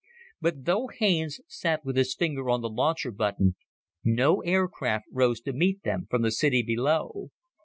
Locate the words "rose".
5.11-5.39